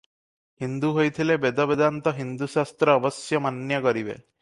[0.63, 4.21] ହିନ୍ଦୁ ହୋଇଥିଲେ ବେଦ ବେଦାନ୍ତ ହିନ୍ଦୁଶାସ୍ତ୍ର ଅବଶ୍ୟ ମାନ୍ୟ କରିବେ।